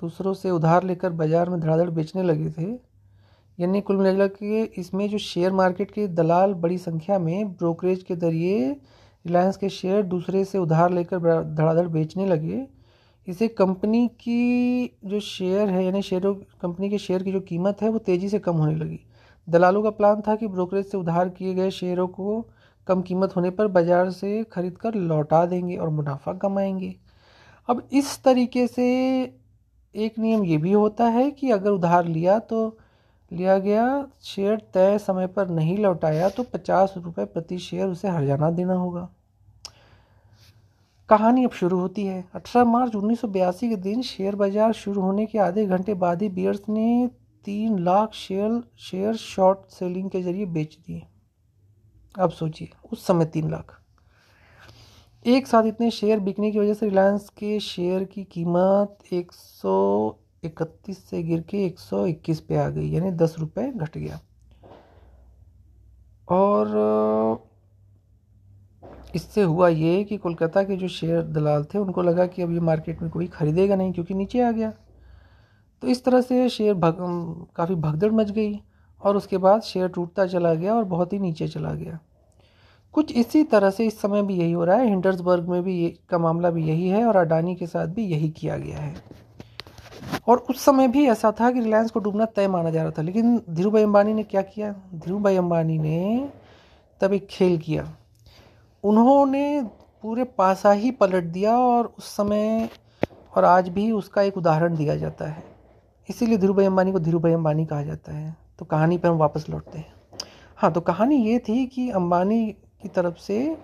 दूसरों 0.00 0.32
से 0.34 0.50
उधार 0.50 0.84
लेकर 0.84 1.10
बाज़ार 1.12 1.50
में 1.50 1.58
धड़ाधड़ 1.60 1.88
बेचने 1.90 2.22
लगे 2.22 2.50
थे, 2.52 2.70
यानी 3.58 3.80
कुल 3.80 3.96
मिला 3.96 4.26
के 4.28 4.62
इसमें 4.80 5.08
जो 5.08 5.18
शेयर 5.18 5.52
मार्केट 5.52 5.90
के 5.90 6.06
दलाल 6.08 6.52
बड़ी 6.56 6.78
संख्या 6.78 7.18
में 7.18 7.52
ब्रोकरेज 7.52 8.02
के 8.02 8.16
ज़रिए 8.16 8.70
रिलायंस 9.24 9.56
के 9.56 9.68
शेयर 9.70 10.02
दूसरे 10.04 10.44
से 10.44 10.58
उधार 10.58 10.92
लेकर 10.92 11.18
धड़ाधड़ 11.44 11.86
बेचने 11.88 12.26
लगे 12.26 12.66
इसे 13.28 13.48
कंपनी 13.48 14.06
की 14.20 14.98
जो 15.04 15.20
शेयर 15.20 15.70
है, 15.70 15.84
यानी 15.84 16.02
शेयरों 16.02 16.34
कंपनी 16.60 16.90
के 16.90 16.98
शेयर 16.98 17.22
की 17.22 17.32
जो 17.32 17.40
कीमत 17.40 17.82
है, 17.82 17.88
वो 17.88 17.98
तेज़ी 17.98 18.28
से 18.28 18.38
कम 18.38 18.56
होने 18.56 18.74
लगी। 18.74 19.00
दलालों 19.48 19.82
का 19.82 19.90
प्लान 19.90 20.20
था 20.20 20.36
कि 20.36 20.46
ब्रोकरेज 20.46 20.86
से 20.86 20.96
उधार 20.98 21.28
किए 21.28 21.54
गए 21.54 21.70
शेयरों 21.70 22.06
को 22.08 22.40
कम 22.86 23.02
कीमत 23.02 23.36
होने 23.36 23.50
पर 23.50 23.66
बाज़ार 23.66 24.10
से 24.10 24.42
खरीद 24.44 24.76
कर 24.78 24.94
लौटा 24.94 25.44
देंगे 25.46 25.76
और 25.76 25.88
मुनाफा 25.88 26.32
कमाएँगे। 26.34 26.94
अब 27.68 27.88
इस 27.92 28.22
तरीके 28.24 28.66
से 28.66 28.84
एक 29.94 30.18
नियम 30.18 30.44
ये 30.44 30.56
भी 30.56 30.72
होता 30.72 31.04
है 31.04 31.30
कि 31.30 31.50
अगर 31.50 31.70
उधार 31.70 32.06
लिया 32.06 32.38
तो 32.38 32.78
लिया 33.30 33.58
गया 33.58 33.84
शेयर 34.22 34.56
तय 34.74 34.98
समय 34.98 35.26
पर 35.26 35.48
नहीं 35.48 35.76
लौटाया 35.78 36.28
तो 36.28 36.42
पचास 36.42 36.94
रुपये 36.96 37.24
प्रति 37.24 37.58
शेयर 37.58 37.88
उसे 37.88 38.08
हरजाना 38.08 38.50
देना 38.50 38.74
होगा। 38.74 39.08
कहानी 41.08 41.44
अब 41.44 41.50
शुरू 41.50 41.78
होती 41.78 42.04
है। 42.06 42.24
18 42.36 42.64
मार्च 42.64 42.94
1982 42.94 43.68
के 43.68 43.76
दिन 43.78 44.02
शेयर 44.02 44.34
बाज़ार 44.36 44.72
शुरू 44.74 45.02
होने 45.02 45.24
के 45.26 45.38
आधे 45.38 45.64
घंटे 45.66 45.94
बाद 45.96 46.22
ही 46.22 46.28
बियर्स 46.30 46.68
ने 46.68 47.08
तीन 47.44 47.78
lakh 47.78 48.12
share 48.14 48.60
share 48.80 49.14
short 49.16 49.58
selling 49.70 50.10
के 50.10 50.22
ज़रिए 50.22 50.46
बेच 50.46 50.76
दिए। 50.76 51.02
अब 52.14 52.30
सोचिए, 52.30 52.70
उस 52.92 53.06
समय 53.06 53.24
तीन 53.26 53.50
लाख। 53.50 53.74
एक 55.24 55.46
साथ 55.46 55.64
इतने 55.64 55.90
शेयर 55.90 56.20
बिकने 56.20 56.50
की 56.50 56.58
वजह 56.58 56.74
से 56.74 56.88
रिलायंस 56.88 57.28
के 57.38 57.58
शेयर 57.60 58.04
की 58.04 58.24
कीमत 58.26 59.12
एक 59.12 59.32
सौ 59.32 60.18
इकतीस 60.44 61.04
से 61.08 61.22
गिर 61.22 61.40
के 61.40 61.64
एक 61.66 61.78
सौ 61.78 62.06
इक्कीस 62.06 62.40
पे 62.40 62.56
आ 62.56 62.68
गई, 62.68 62.90
यानी 62.90 63.10
दस 63.12 63.34
रुपये 63.38 63.70
घट 63.72 63.96
गया। 63.98 64.20
और 66.28 67.46
इससे 69.14 69.42
हुआ 69.42 69.68
ये 69.68 70.02
कि 70.04 70.16
कोलकाता 70.16 70.62
के 70.62 70.76
जो 70.76 70.88
शेयर 70.88 71.22
दलाल 71.24 71.64
थे, 71.64 71.78
उनको 71.78 72.02
लगा 72.02 72.26
कि 72.26 72.42
अब 72.42 72.52
ये 72.52 72.60
मार्केट 72.60 73.02
में 73.02 73.10
कोई 73.10 73.26
ख़रीदेगा 73.26 73.76
नहीं, 73.76 73.92
क्योंकि 73.92 74.14
नीचे 74.14 74.40
आ 74.40 74.50
गया। 74.50 74.72
तो 75.82 75.88
इस 75.88 76.04
तरह 76.04 76.20
से 76.20 76.48
शेयर 76.48 76.74
भग 76.74 76.96
काफ़ी 77.56 77.74
भगदड़ 77.74 78.10
मच 78.12 78.30
गई 78.30 78.60
और 79.02 79.16
उसके 79.16 79.38
बाद 79.38 79.62
शेयर 79.62 79.88
टूटता 79.88 80.26
चला 80.26 80.54
गया 80.54 80.74
और 80.74 80.84
बहुत 80.84 81.12
ही 81.12 81.18
नीचे 81.18 81.48
चला 81.48 81.72
गया। 81.72 81.98
कुछ 82.94 83.12
इसी 83.12 83.42
तरह 83.44 83.70
से 83.70 83.86
इस 83.86 84.00
समय 84.00 84.22
भी 84.22 84.34
यही 84.34 84.52
हो 84.52 84.64
रहा 84.64 84.76
है। 84.76 84.88
हिंडर्सबर्ग 84.88 85.48
में 85.48 85.62
भी 85.62 85.74
ये, 85.74 85.88
का 86.10 86.18
मामला 86.18 86.50
भी 86.50 86.64
यही 86.64 86.88
है 86.88 87.04
और 87.04 87.16
अडानी 87.16 87.54
के 87.54 87.66
साथ 87.66 87.86
भी 87.86 88.04
यही 88.04 88.28
किया 88.30 88.56
गया 88.56 88.78
है। 88.78 88.94
और 90.28 90.38
उस 90.50 90.60
समय 90.60 90.88
भी 90.88 91.06
ऐसा 91.08 91.30
था 91.40 91.50
कि 91.50 91.60
रिलायंस 91.60 91.90
को 91.90 92.00
डूबना 92.00 92.24
तय 92.26 92.48
माना 92.48 92.70
जा 92.70 92.82
रहा 92.82 92.90
था, 92.90 93.02
लेकिन 93.02 93.40
धीरू 93.50 93.70
भाई 93.70 93.82
अम्बानी 93.82 94.14
ने 94.14 94.22
क्या 94.22 94.42
किया? 94.42 94.72
धीरू 94.94 95.18
भाई 95.18 95.36
अम्बानी 95.36 95.78
ने 95.78 96.28
तब 97.00 97.12
एक 97.12 97.26
खेल 97.30 97.58
किया। 97.58 97.88
उन्होंने 98.84 99.62
पूरे 100.02 100.24
पासा 100.24 100.72
ही 100.72 100.90
पलट 100.90 101.24
दिया 101.24 101.56
और 101.58 101.92
उस 101.98 102.04
समय 102.04 102.68
और 103.36 103.44
आज 103.44 103.68
भी 103.68 103.90
उसका 103.92 104.22
एक 104.22 104.36
उदाहरण 104.36 104.76
दिया 104.76 104.96
जाता 104.96 105.26
है। 105.26 105.42
इसीलिए 106.08 106.38
धीरू 106.38 106.54
भाई 106.54 106.64
अम्बानी 106.64 106.92
को 106.92 106.98
धीरू 106.98 107.18
भाई 107.18 107.32
अम्बानी 107.32 107.66
कहा 107.66 107.82
जाता 107.82 108.12
है। 108.12 108.36
तो 108.58 108.64
कहानी 108.64 108.98
पर 108.98 109.08
हम 109.08 109.16
वापस 109.16 109.48
लौटते 109.50 109.78
हैं। 109.78 109.92
हाँ 110.56 110.72
तो 110.72 110.80
कहानी 110.80 111.16
ये 111.16 111.38
थी 111.38 111.66
कि 111.66 111.90
अम्बानी 111.90 112.46
की 112.82 112.88
तरफ़ 112.88 113.18
से 113.18 113.56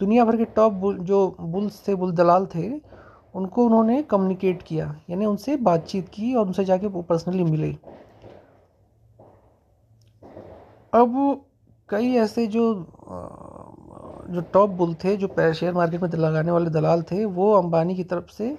दुनिया 0.00 0.24
भर 0.24 0.36
के 0.36 0.44
टॉप 0.44 0.72
बुल, 0.72 0.98
जो 0.98 1.36
बुल्स 1.40 1.82
थे 1.88 1.94
बुल 1.94 2.12
दलाल 2.12 2.46
थे, 2.46 2.68
उनको 3.34 3.64
उन्होंने 3.64 4.02
कम्युनिकेट 4.02 4.62
किया। 4.62 4.94
यानी 5.10 5.26
उनसे 5.26 5.56
बातचीत 5.56 6.08
की 6.08 6.34
और 6.34 6.46
उनसे 6.46 6.64
जाके 6.64 6.86
वो 6.86 7.02
पर्सनली 7.02 7.44
मिले। 7.44 7.70
अब 10.92 11.44
कई 11.88 12.14
ऐसे 12.14 12.46
जो 12.46 12.74
जो 14.28 14.40
टॉप 14.52 14.70
बुल 14.70 14.94
थे 15.04 15.16
जो 15.16 15.28
शेयर 15.38 15.72
मार्केट 15.74 16.02
में 16.02 16.08
लगाने 16.10 16.50
वाले 16.50 16.70
दलाल 16.70 17.02
थे 17.02 17.24
वो 17.26 17.52
अंबानी 17.52 17.94
की 17.96 18.04
तरफ़ 18.04 18.32
से 18.32 18.56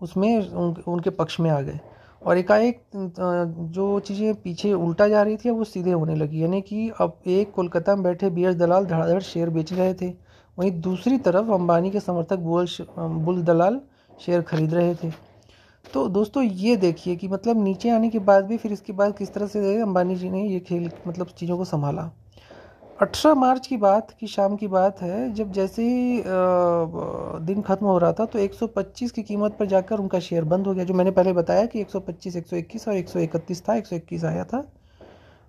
उसमें 0.00 0.48
उन, 0.48 0.74
उनके 0.86 1.10
पक्ष 1.12 1.38
में 1.40 1.50
आ 1.50 1.60
गए। 1.60 1.78
और 2.22 2.38
एकाएक 2.38 2.80
जो 2.94 3.98
चीज़ें 4.00 4.34
पीछे 4.34 4.72
उल्टा 4.72 5.08
जा 5.08 5.22
रही 5.22 5.36
थी 5.36 5.50
वो 5.50 5.64
सीधे 5.64 5.92
होने 5.92 6.14
लगी। 6.16 6.42
यानी 6.42 6.60
कि 6.62 6.88
अब 7.00 7.18
एक 7.28 7.50
कोलकाता 7.54 7.94
में 7.96 8.02
बैठे 8.04 8.30
बीएस 8.30 8.54
दलाल 8.56 8.86
धड़ाधड़ 8.86 9.20
शेयर 9.22 9.50
बेच 9.50 9.72
रहे 9.72 9.94
थे। 9.94 10.08
वहीं 10.58 10.70
दूसरी 10.80 11.18
तरफ़ 11.20 11.50
अंबानी 11.52 11.90
के 11.90 12.00
समर्थक 12.00 12.38
बुल 12.40 12.66
बुल 12.98 13.42
दलाल 13.44 13.80
शेयर 14.18 14.42
खरीद 14.42 14.74
रहे 14.74 14.94
थे। 14.94 15.10
तो 15.84 16.06
दोस्तों 16.10 16.42
ये 16.42 16.76
देखिए 16.76 17.16
कि 17.16 17.28
मतलब 17.28 17.62
नीचे 17.64 17.90
आने 17.90 18.08
के 18.10 18.18
बाद 18.20 18.44
भी 18.44 18.56
फिर 18.56 18.72
इसके 18.72 18.92
बाद 18.92 19.16
किस 19.18 19.32
तरह 19.34 19.46
से 19.46 19.80
अंबानी 19.82 20.16
जी 20.16 20.30
ने 20.30 20.42
ये 20.44 20.58
खेल 20.60 20.90
मतलब 21.06 21.26
चीज़ों 21.38 21.56
को 21.58 21.64
संभाला। 21.64 22.10
अठारह 22.98 23.34
मार्च 23.34 23.66
की 23.66 23.76
बात 23.76 24.10
की 24.20 24.26
शाम 24.26 24.54
की 24.56 24.66
बात 24.68 25.00
है 25.02 25.32
जब 25.34 25.50
जैसे 25.52 25.82
ही 25.82 26.22
दिन 27.46 27.60
खत्म 27.62 27.86
हो 27.86 27.98
रहा 27.98 28.12
था 28.12 28.24
तो 28.26 28.38
125 28.38 29.10
की 29.10 29.22
कीमत 29.22 29.56
पर 29.58 29.66
जाकर 29.66 29.98
उनका 29.98 30.20
शेयर 30.20 30.44
बंद 30.44 30.66
हो 30.66 30.74
गया। 30.74 30.84
जो 30.84 30.94
मैंने 30.94 31.10
पहले 31.10 31.32
बताया 31.32 31.66
कि 31.66 31.80
125, 31.80 32.36
121 32.36 32.88
और 32.88 32.94
131 32.94 33.62
था 33.68 33.74
121 33.74 34.24
आया 34.24 34.44
था 34.44 34.64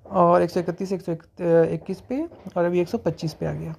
और 0.05 0.41
131, 0.41 0.93
121 0.93 2.01
पे 2.09 2.23
और 2.57 2.65
अभी 2.65 2.79
125 2.79 3.33
पे 3.33 3.45
आ 3.45 3.53
गया। 3.53 3.75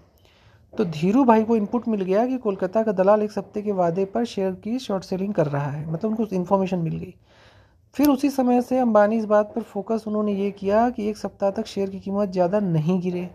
तो 0.75 0.85
धीरू 0.87 1.25
भाई 1.25 1.45
को 1.45 1.57
इनपुट 1.57 1.89
मिल 1.89 2.03
गया 2.03 2.27
कि 2.27 2.39
कोलकाता 2.39 2.83
का 2.83 2.93
दलाल 2.93 3.23
एक 3.23 3.39
हफ़्ते 3.39 3.63
के 3.63 3.73
वादे 3.75 4.05
पर 4.07 4.25
शेयर 4.27 4.53
की 4.65 4.79
शॉर्ट 4.81 5.05
सेलिंग 5.05 5.35
कर 5.35 5.47
रहा 5.49 5.71
है। 5.71 5.91
मतलब 5.93 6.11
उनको 6.11 6.35
इन्फॉर्मेशन 6.37 6.79
मिल 6.79 6.97
गई। 6.97 7.15
फिर 7.95 8.09
उसी 8.09 8.31
समय 8.31 8.63
से 8.63 8.79
अंबानी 8.79 9.17
इस 9.19 9.25
बात 9.27 9.53
पर 9.55 9.63
फोकस 9.65 10.05
उन्होंने 10.07 10.33
ये 10.35 10.51
किया 10.53 10.89
कि 10.91 11.09
एक 11.09 11.17
सप्ताह 11.17 11.51
तक 11.51 11.67
शेयर 11.67 11.91
की 11.91 11.99
कीमत 12.01 12.29
ज़्यादा 12.31 12.61
नहीं 12.61 13.01
गिरे। 13.01 13.29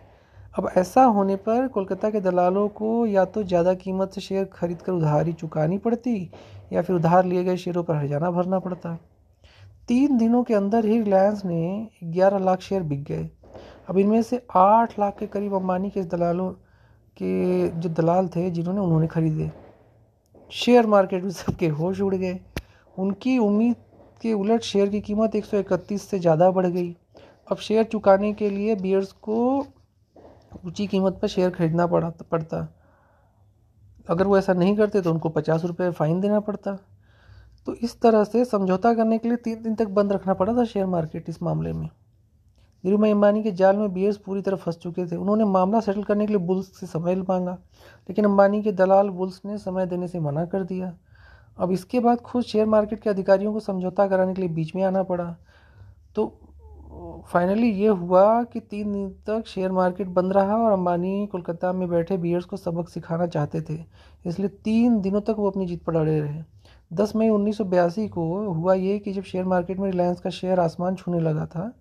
अब 0.56 0.70
ऐसा 0.78 1.04
होने 1.06 1.36
पर 1.38 1.68
कोलकाता 1.68 2.10
के 2.10 2.20
दलालों 2.22 2.68
को 2.70 3.06
या 3.06 3.24
तो 3.26 3.44
ज़्यादा 3.44 3.74
कीमत 3.74 4.12
से 4.12 4.22
शेयर 4.22 4.46
खरीद 4.54 4.82
कर 4.82 4.92
उधारी 4.94 5.34
चुकानी 5.34 5.78
पड़ती, 5.78 6.32
या 6.74 6.82
फिर 6.82 6.96
उधार 6.96 7.26
लिए 7.26 7.44
गए 7.44 7.58
शेयरों 7.58 7.84
पर 7.84 7.96
हर्जाना 7.96 8.30
भरना 8.32 8.60
पड़ता। 8.60 8.98
तीन 9.88 10.18
दिनों 10.18 10.44
के 10.44 10.54
अंदर 10.54 10.86
ही 10.86 11.00
रिलायंस 11.00 11.44
ने 11.46 11.90
11 12.14 12.40
लाख 12.40 12.62
शेयर 12.62 12.84
बिक 12.84 13.04
गए। 13.04 13.30
अब 13.90 13.98
इनमें 13.98 14.22
से 14.22 14.42
8 14.52 14.98
लाख 15.00 15.18
के 15.20 15.28
करीब 15.28 15.54
अंबानी 15.56 15.90
के 15.90 16.04
दलालों 16.06 16.50
के 17.18 17.68
जो 17.70 17.90
दलाल 17.92 18.28
थे, 18.28 18.50
जिन्होंने 18.52 18.82
उन्होंने 18.82 19.08
खरीदे। 19.08 19.52
शेयर 20.50 20.86
मार्केट 20.88 21.24
में 21.24 21.32
सबके 21.34 21.68
होश 21.70 22.02
उड़ 22.02 22.16
गए। 22.16 22.40
उनकी 22.96 23.38
उम्मीद 23.40 23.76
के 24.22 24.34
उलट 24.34 24.62
शेयर 24.64 24.90
की 24.90 25.02
कीमत 25.02 25.36
131 25.36 26.02
से 26.02 26.20
ज़्यादा 26.20 26.52
बढ़ 26.52 26.68
गई। 26.68 26.96
अब 27.52 27.58
शेयर 27.60 27.84
चुकाने 27.86 28.34
के 28.34 28.50
लिए 28.50 28.76
बियर्स 28.78 29.12
को 29.22 29.66
ऊँची 30.66 30.88
कीमत 30.88 31.20
पर 31.22 31.28
शेयर 31.28 31.50
खरीदना 31.50 31.88
पड़ा, 31.88 32.10
पड़ता। 32.22 32.68
अगर 34.08 34.28
वो 34.28 34.38
ऐसा 34.38 34.54
नहीं 34.54 34.76
करते 34.78 35.02
तो 35.02 35.12
उनको 35.12 35.30
पचास 35.30 35.64
रुपये 35.66 35.90
फ़ाइन 35.92 36.20
देना 36.22 36.40
पड़ता। 36.40 36.78
तो 37.68 37.74
इस 37.76 38.00
तरह 38.02 38.24
से 38.24 38.44
समझौता 38.46 38.94
करने 38.94 39.18
के 39.18 39.28
लिए 39.28 39.38
तीन 39.38 39.62
दिन 39.62 39.76
तक 39.76 39.88
बंद 39.90 40.12
रखना 40.14 40.34
पड़ा 40.34 40.54
था 40.54 40.66
शेयर 40.66 40.86
मार्केट 40.86 41.30
इस 41.30 41.42
मामले 41.44 41.74
में। 41.74 41.88
धीरूभाई 42.84 43.12
अंबानी 43.12 43.42
के 43.44 43.52
जाल 43.52 43.78
में 43.78 43.94
बीएस 43.94 44.18
पूरी 44.18 44.42
तरह 44.42 44.58
फंस 44.58 44.78
चुके 44.78 45.06
थे। 45.06 45.16
उन्होंने 45.16 45.46
मामला 45.46 45.80
सेटल 45.80 46.04
करने 46.04 46.26
के 46.26 46.34
लिए 46.34 46.42
बुल्स 46.42 46.68
से 46.80 46.88
समय 46.88 47.16
मांगा, 47.30 47.58
लेकिन 48.10 48.26
अंबानी 48.26 48.62
के 48.64 48.72
दलाल 48.72 49.10
बुल्स 49.12 49.42
ने 49.46 49.58
समय 49.58 49.86
देने 49.86 50.08
से 50.08 50.20
मना 50.20 50.46
कर 50.46 50.64
दिया। 50.64 50.94
अब 51.58 51.72
इसके 51.72 52.00
बाद 52.00 52.22
खुद 52.22 52.44
शेयर 52.44 52.66
मार्केट 52.66 53.00
के 53.00 53.10
अधिकारियों 53.10 53.54
को 53.54 53.60
समझौता 53.60 54.08
कराने 54.08 54.34
के 54.34 54.42
लिए 54.42 54.50
बीच 54.50 54.76
में 54.76 54.84
आना 54.84 55.04
पड़ा। 55.04 55.36
तो 56.16 56.26
फाइनली 57.28 57.70
ये 57.72 57.88
हुआ 57.90 58.44
कि 58.44 58.60
तीन 58.62 58.92
दिन 58.94 59.10
तक 59.28 59.48
शेयर 59.48 59.72
मार्केट 59.72 60.08
बंद 60.10 60.34
रहा 60.34 60.58
और 60.58 60.72
अंबानी 60.72 61.28
कोलकाता 61.32 61.72
में 61.74 61.88
बैठे 61.90 62.18
बियर्स 62.18 62.46
को 62.46 62.58
सबक 62.58 62.90
सिखाना 62.90 63.28
चाहते 63.28 63.62
थे, 63.62 63.78
इसलिए 64.26 64.50
तीन 64.64 65.00
दिनों 65.02 65.22
तक 65.22 65.36
वो 65.38 65.50
अपनी 65.50 65.66
जीत 65.66 65.84
पर 65.84 65.96
अड़े 65.96 66.20
रहे। 66.20 66.44
दस 66.92 67.16
मई 67.16 67.30
उन्नीस 67.30 67.58
सौ 67.58 67.64
बयासी 67.66 68.08
को 68.10 68.26
हुआ 68.54 68.74
ये 68.76 68.98
कि 69.00 69.14
जब 69.14 69.24
शेयर 69.24 69.46
मार्केट 69.46 69.80
में 69.80 69.90
रिलायंस 69.92 70.20
का 70.22 70.30
शेयर 70.32 70.60
आसमान 70.60 70.96
छूने 70.96 71.20
लगा 71.20 71.46
था, 71.46 71.72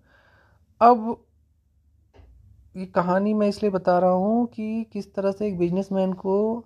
अब 0.81 1.25
ये 2.75 2.85
कहानी 2.87 3.33
मैं 3.33 3.47
इसलिए 3.47 3.71
बता 3.71 3.97
रहा 3.99 4.11
हूँ 4.11 4.45
कि 4.47 4.85
किस 4.93 5.13
तरह 5.15 5.31
से 5.31 5.47
एक 5.47 5.57
बिजनेसमैन 5.57 6.13
को 6.15 6.65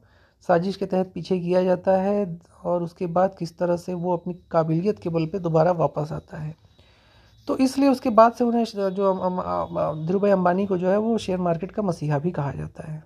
साजिश 0.49 0.75
के 0.75 0.85
तहत 0.85 1.11
पीछे 1.13 1.39
किया 1.39 1.63
जाता 1.63 1.97
है 2.01 2.39
और 2.63 2.83
उसके 2.83 3.07
बाद 3.09 3.35
किस 3.39 3.57
तरह 3.57 3.77
से 3.77 3.93
वो 3.95 4.15
अपनी 4.17 4.33
काबिलियत 4.51 4.99
के 4.99 5.09
बल 5.09 5.25
पे 5.25 5.39
दोबारा 5.39 5.71
वापस 5.73 6.11
आता 6.11 6.37
है। 6.37 6.55
तो 7.47 7.57
इसलिए 7.57 7.89
उसके 7.89 8.09
बाद 8.11 8.33
से 8.33 8.43
उन्हें, 8.43 8.63
जो 8.65 9.13
धीरू 10.07 10.19
भाई 10.19 10.31
अम्बानी 10.31 10.65
को 10.65 10.77
जो 10.77 10.89
है 10.89 10.97
वो 10.97 11.17
शेयर 11.17 11.39
मार्केट 11.39 11.71
का 11.71 11.81
मसीहा 11.83 12.19
भी 12.19 12.31
कहा 12.31 12.51
जाता 12.51 12.91
है। 12.91 13.03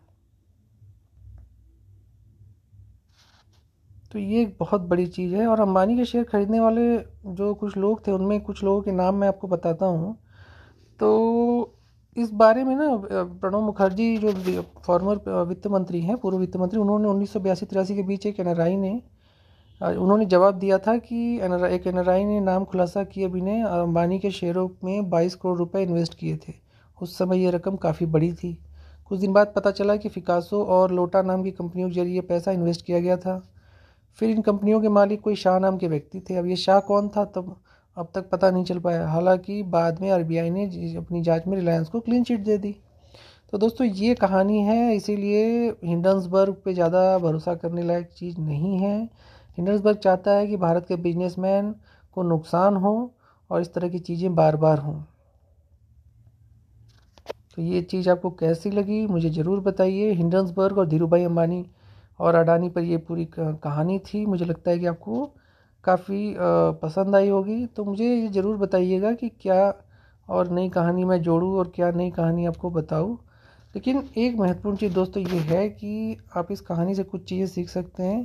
तो 4.12 4.20
ये 4.20 4.42
एक 4.42 4.56
बहुत 4.60 4.82
बड़ी 4.82 5.06
चीज़ 5.08 5.34
है 5.36 5.46
और 5.48 5.60
अंबानी 5.62 5.96
के 5.98 6.06
शेयर 6.06 6.24
खरीदने 6.24 6.60
वाले 6.60 6.84
जो 7.28 7.54
कुछ 7.54 7.78
लोग 7.78 8.06
थे, 8.08 8.12
उनमें 8.12 8.40
कुछ 8.42 8.64
लोगों 8.64 8.82
के 8.82 8.92
नाम 8.92 9.16
मैं 9.16 9.28
आपको 9.28 9.48
बताता 9.48 9.86
हूँ। 9.86 10.16
तो 11.00 11.80
इस 12.18 12.32
बारे 12.34 12.64
में 12.64 12.76
ना 12.76 12.88
प्रणब 13.06 13.62
मुखर्जी 13.62 14.18
जो 14.18 14.62
फॉर्मर 14.86 15.44
वित्त 15.48 15.68
मंत्री 15.68 16.02
हैं, 16.02 16.18
पूर्व 16.18 16.38
वित्त 16.38 16.58
मंत्री, 16.58 16.80
उन्होंने 16.80 17.08
उन्नीस 17.08 17.34
सौ 17.34 17.40
बयासी 17.40 17.66
तिरासी 17.66 17.96
के 17.96 18.04
बीच 18.04 18.26
एक 18.26 18.40
एन 18.40 18.80
ने 18.80 19.02
उन्होंने 19.84 20.26
जवाब 20.26 20.60
दिया 20.60 20.78
था 20.78 20.98
कि 20.98 21.36
एक 21.38 21.88
एन 21.88 21.96
ने 22.28 22.40
नाम 22.40 22.66
खुलासा 22.66 23.04
किए 23.04 23.28
बिना 23.28 23.66
अंबानी 23.68 24.20
के 24.20 24.32
शेयरों 24.32 24.68
में 24.84 25.10
22 25.10 25.36
करोड़ 25.36 25.58
रुपए 25.58 25.82
इन्वेस्ट 25.84 26.14
किए 26.14 26.36
थे। 26.38 26.54
उस 26.98 27.18
समय 27.18 27.44
ये 27.44 27.52
रकम 27.52 27.76
काफ़ी 27.76 28.06
बड़ी 28.06 28.32
थी। 28.34 28.58
कुछ 29.08 29.20
दिन 29.20 29.34
बाद 29.34 29.54
पता 29.56 29.72
चला 29.72 29.96
कि 29.96 30.10
फिकासो 30.10 30.64
और 30.66 30.92
लोटा 30.92 31.22
नाम 31.22 31.44
की 31.44 31.52
कंपनियों 31.52 31.90
के 31.90 31.96
ज़रिए 31.96 32.22
पैसा 32.22 32.52
इन्वेस्ट 32.52 32.86
किया 32.86 33.00
गया 33.00 33.18
था। 33.18 33.42
फिर 34.20 34.30
इन 34.30 34.42
कंपनियों 34.42 34.80
के 34.82 34.90
मालिक 34.90 35.22
कोई 35.22 35.36
शाह 35.36 35.60
नाम 35.60 35.78
के 35.78 35.88
व्यक्ति 35.88 36.20
थे। 36.20 36.36
अब 36.36 36.46
ये 36.46 36.56
शाह 36.56 36.80
कौन 36.80 37.10
था, 37.10 37.26
तब, 37.26 37.56
अब 37.98 38.12
तक 38.16 38.30
पता 38.30 38.52
नहीं 38.52 38.64
चल 38.64 38.80
पाया। 38.80 39.08
हालाँकि 39.08 39.62
बाद 39.64 40.02
में 40.02 40.10
आरबीआई 40.12 40.50
ने 40.50 40.66
अपनी 40.96 41.22
जाँच 41.22 41.48
में 41.48 41.58
रिलायंस 41.58 41.90
को 41.90 42.00
क्लीन 42.00 42.24
चिट 42.24 42.40
दे 42.40 42.58
दी। 42.58 42.76
तो 43.52 43.58
दोस्तों, 43.58 43.88
ये 43.88 44.14
कहानी 44.16 44.60
है, 44.60 44.96
इसीलिए 44.96 45.70
हिंडन्सबर्ग 45.84 46.56
पे 46.66 46.74
ज़्यादा 46.74 47.18
भरोसा 47.18 47.56
करने 47.56 47.84
लायक 47.84 48.10
चीज़ 48.18 48.40
नहीं 48.40 48.78
है। 48.78 49.10
हिंडर्सबर्ग 49.58 49.98
चाहता 49.98 50.32
है 50.32 50.48
कि 50.48 50.58
भारत 50.58 50.86
के 50.88 50.96
बिजनेसमैन 51.02 51.74
को 52.18 52.24
नुकसान 52.24 52.76
हो 52.78 52.94
और 53.50 53.62
इस 53.62 53.74
तरह 53.74 53.90
की 53.90 54.00
चीज़ें 54.00 54.34
बार 54.36 54.56
बार 54.58 54.80
हों। 54.80 55.02
तो 57.58 57.62
ये 57.62 57.82
चीज़ 57.82 58.10
आपको 58.10 58.30
कैसी 58.32 58.70
लगी, 58.72 59.06
मुझे 59.08 59.30
ज़रूर 59.30 59.60
बताइए। 59.60 60.12
हिंडन्सबर्ग 60.12 60.78
और 60.78 60.88
धीरू 60.88 61.08
भाई 61.08 61.24
अम्बानी 61.24 61.66
और 62.20 62.36
अडानी 62.36 62.70
पर 62.70 62.82
ये 62.84 62.98
पूरी 63.00 63.26
कहानी 63.40 63.98
थी। 64.00 64.26
मुझे 64.26 64.46
लगता 64.46 64.72
है 64.72 64.80
कि 64.80 64.86
आपको 64.86 65.26
काफ़ी 65.84 66.36
पसंद 66.82 67.16
आई 67.16 67.30
होगी। 67.30 67.66
तो 67.68 67.86
मुझे 67.86 68.06
ये 68.06 68.28
ज़रूर 68.30 68.58
बताइएगा 68.58 69.12
कि 69.14 69.30
क्या 69.42 69.74
और 70.28 70.50
नई 70.52 70.70
कहानी 70.70 71.04
मैं 71.06 71.22
जोड़ूँ 71.22 71.56
और 71.58 71.72
क्या 71.76 71.92
नई 71.92 72.10
कहानी 72.12 72.46
आपको 72.46 72.70
बताऊँ। 72.72 73.18
लेकिन 73.76 74.04
एक 74.18 74.36
महत्वपूर्ण 74.36 74.78
चीज़ 74.78 74.94
दोस्तों 74.94 75.24
ये 75.24 75.40
है 75.48 75.68
कि 75.70 76.18
आप 76.38 76.52
इस 76.52 76.62
कहानी 76.62 76.96
से 76.96 77.04
कुछ 77.04 77.24
चीज़ें 77.30 77.48
सीख 77.48 77.70
सकते 77.70 78.04
हैं। 78.04 78.24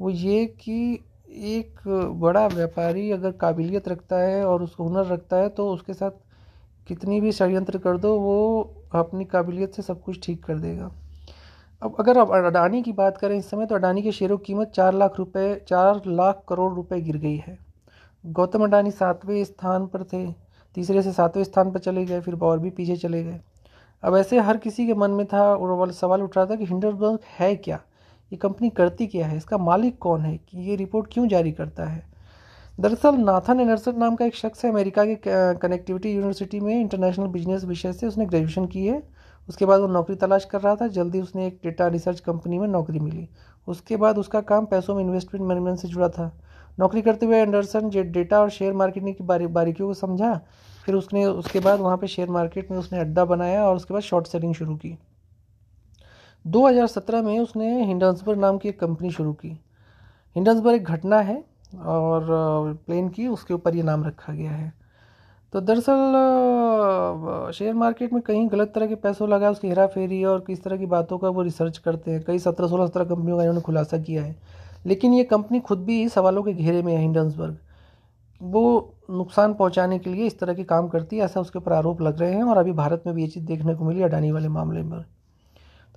वो 0.00 0.10
ये 0.10 0.44
कि 0.60 1.04
एक 1.54 1.80
बड़ा 2.20 2.46
व्यापारी 2.46 3.10
अगर 3.10 3.32
काबिलियत 3.32 3.88
रखता 3.88 4.18
है 4.18 4.44
और 4.46 4.62
उसको 4.62 4.84
हुनर 4.84 5.06
रखता 5.06 5.36
है 5.36 5.48
तो 5.48 5.68
उसके 5.70 5.94
साथ 5.94 6.10
कितनी 6.88 7.20
भी 7.20 7.32
षडयंत्र 7.32 7.78
कर 7.78 7.96
दो, 7.96 8.14
वो 8.14 8.90
अपनी 8.94 9.24
काबिलियत 9.24 9.74
से 9.74 9.82
सब 9.82 10.02
कुछ 10.02 10.20
ठीक 10.22 10.42
कर 10.44 10.58
देगा। 10.58 10.90
अब 11.82 11.96
अगर 12.00 12.18
आप 12.18 12.30
अडानी 12.44 12.82
की 12.82 12.92
बात 12.92 13.16
करें 13.18 13.36
इस 13.38 13.48
समय 13.50 13.66
तो 13.66 13.74
अडानी 13.74 14.02
के 14.02 14.12
शेयरों 14.12 14.36
की 14.38 14.44
कीमत 14.44 14.70
चार 14.70 14.94
लाख 14.94 15.18
रुपए, 15.18 15.54
चार 15.68 16.00
लाख 16.06 16.42
करोड़ 16.48 16.72
रुपए 16.74 17.00
गिर 17.00 17.16
गई 17.16 17.36
है। 17.36 17.58
गौतम 18.24 18.64
अडानी 18.64 18.90
सातवें 18.90 19.42
स्थान 19.44 19.86
पर 19.86 20.04
थे, 20.04 20.26
तीसरे 20.76 21.02
से 21.02 21.12
सातवें 21.12 21.44
स्थान 21.44 21.70
पर 21.72 21.78
चले 21.78 22.04
गए, 22.04 22.20
फिर 22.20 22.34
और 22.34 22.58
भी 22.58 22.70
पीछे 22.70 22.96
चले 22.96 23.22
गए। 23.24 23.40
अब 24.02 24.16
ऐसे 24.16 24.38
हर 24.40 24.56
किसी 24.56 24.86
के 24.86 24.94
मन 24.94 25.10
में 25.10 25.26
था, 25.26 25.42
और 25.54 25.92
सवाल 25.92 26.22
उठ 26.22 26.36
रहा 26.36 26.46
था 26.46 26.56
कि 26.56 26.64
हिंडरबर्ग 26.64 27.18
है 27.38 27.54
क्या? 27.56 27.80
ये 28.34 28.38
कंपनी 28.38 28.70
करती 28.70 29.06
क्या 29.06 29.26
है? 29.26 29.36
इसका 29.36 29.58
मालिक 29.58 29.98
कौन 29.98 30.20
है 30.20 30.36
कि 30.38 30.58
ये 30.60 30.76
रिपोर्ट 30.76 31.12
क्यों 31.12 31.26
जारी 31.28 31.52
करता 31.52 31.84
है? 31.84 32.02
दरअसल 32.80 33.16
नाथन 33.16 33.60
एनर्सन 33.60 33.98
नाम 33.98 34.14
का 34.16 34.24
एक 34.24 34.34
शख्स 34.34 34.64
है 34.64 34.70
अमेरिका 34.70 35.04
के 35.04 35.16
कनेक्टिविटी 35.58 36.12
यूनिवर्सिटी 36.12 36.60
में 36.60 36.74
इंटरनेशनल 36.74 37.26
बिज़नेस 37.26 37.64
विषय 37.64 37.92
से 37.92 38.06
उसने 38.06 38.26
ग्रेजुएशन 38.26 38.66
की 38.66 38.86
है। 38.86 39.02
उसके 39.48 39.66
बाद 39.66 39.80
वो 39.80 39.86
नौकरी 39.86 40.16
तलाश 40.16 40.44
कर 40.44 40.60
रहा 40.60 40.74
था, 40.76 40.88
जल्दी 40.88 41.20
उसने 41.20 41.46
एक 41.46 41.60
डेटा 41.64 41.86
रिसर्च 41.88 42.20
कंपनी 42.20 42.58
में 42.58 42.66
नौकरी 42.68 42.98
मिली। 42.98 43.28
उसके 43.68 43.96
बाद 43.96 44.18
उसका 44.18 44.40
काम 44.42 44.66
पैसों 44.66 44.94
में 44.94 45.02
इन्वेस्टमेंट 45.04 45.46
मैनेजमेंट 45.46 45.78
से 45.78 45.88
जुड़ा 45.88 46.08
था। 46.08 46.30
नौकरी 46.78 47.02
करते 47.02 47.26
हुए 47.26 47.36
एंडरसन 47.36 47.90
जे, 47.90 48.02
डेटा 48.02 48.40
और 48.40 48.50
शेयर 48.50 48.72
मार्केट 48.72 49.16
की 49.16 49.24
बारी, 49.24 49.46
बारीकियों 49.46 49.88
को 49.88 49.94
समझा। 49.94 50.34
फिर 50.86 50.94
उसने, 50.94 51.26
उसके 51.26 51.60
बाद 51.60 51.80
वहाँ 51.80 51.96
पे 51.96 52.06
शेयर 52.06 52.30
मार्केट 52.30 52.70
में 52.70 52.78
उसने 52.78 52.98
अड्डा 52.98 53.24
बनाया 53.24 53.66
और 53.66 53.76
उसके 53.76 53.94
बाद 53.94 54.02
शॉर्ट 54.02 54.26
सेलिंग 54.26 54.54
शुरू 54.54 54.76
की। 54.76 54.98
2017 56.46 57.22
में 57.22 57.38
उसने 57.40 57.84
हिंडन्सबर्ग 57.84 58.38
नाम 58.38 58.58
की 58.58 58.68
एक 58.68 58.80
कंपनी 58.80 59.10
शुरू 59.10 59.32
की। 59.32 59.48
हिंडन्सबर्ग 60.36 60.74
एक 60.74 60.84
घटना 60.84 61.20
है 61.20 61.44
और 61.84 62.26
प्लेन 62.86 63.08
की, 63.08 63.26
उसके 63.26 63.54
ऊपर 63.54 63.76
ये 63.76 63.82
नाम 63.82 64.04
रखा 64.04 64.32
गया 64.32 64.50
है। 64.50 64.72
तो 65.52 65.60
दरअसल 65.60 67.52
शेयर 67.54 67.74
मार्केट 67.74 68.12
में 68.12 68.22
कहीं 68.22 68.48
गलत 68.52 68.72
तरह 68.74 68.86
के 68.86 68.94
पैसों 68.94 69.28
लगा, 69.28 69.50
उसकी 69.50 69.68
हेरा 69.68 69.86
फेरी 69.86 70.24
और 70.24 70.40
किस 70.40 70.64
तरह 70.64 70.76
की 70.76 70.86
बातों 70.86 71.18
का 71.18 71.28
वो 71.28 71.42
रिसर्च 71.42 71.78
करते 71.78 72.10
हैं। 72.10 72.24
कई 72.26 72.38
सत्रह 72.38 72.68
सोलह 72.68 72.86
सत्रह 72.86 73.04
कंपनियों 73.04 73.36
का 73.36 73.42
इन्होंने 73.42 73.60
खुलासा 73.60 73.98
किया 73.98 74.22
है। 74.22 74.36
लेकिन 74.86 75.12
ये 75.14 75.24
कंपनी 75.24 75.60
खुद 75.60 75.84
भी 75.84 76.08
सवालों 76.08 76.42
के 76.42 76.52
घेरे 76.52 76.82
में 76.82 76.92
है, 76.92 77.00
हिंडन्सबर्ग। 77.00 77.56
वो 78.42 78.94
नुकसान 79.10 79.54
पहुँचाने 79.54 79.98
के 79.98 80.10
लिए 80.10 80.26
इस 80.26 80.38
तरह 80.38 80.54
के 80.54 80.64
काम 80.64 80.88
करती 80.88 81.16
है, 81.16 81.24
ऐसा 81.24 81.40
उसके 81.40 81.58
ऊपर 81.58 81.72
आरोप 81.72 82.02
लग 82.02 82.20
रहे 82.20 82.32
हैं 82.32 82.42
और 82.42 82.56
अभी 82.56 82.72
भारत 82.72 83.02
में 83.06 83.14
भी 83.16 83.22
ये 83.22 83.28
चीज़ 83.28 83.44
देखने 83.44 83.74
को 83.74 83.84
मिली 83.84 84.02
अडानी 84.02 84.30
वाले 84.32 84.48
मामले 84.48 84.82
में। 84.82 85.04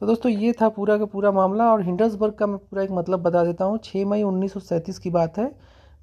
तो 0.02 0.06
दोस्तों, 0.06 0.32
ये 0.32 0.52
था 0.54 0.68
पूरा 0.70 0.98
का 0.98 1.06
पूरा 1.06 1.32
मामला 1.32 1.72
और 1.72 1.82
हिंडर्सबर्ग 1.82 2.34
का 2.34 2.48
मैं 2.48 2.58
पूरा 2.60 2.82
एक 2.84 2.92
मतलब 2.92 3.22
बता 3.22 3.44
देता 3.44 3.66
हूँ। 3.66 3.78
छः 3.84 4.06
मई 4.06 4.24
उन्नीस 4.24 4.54
सौ 4.54 4.60
सैंतीस 4.60 5.00
की 5.00 5.10
बात 5.10 5.38
है। 5.38 5.52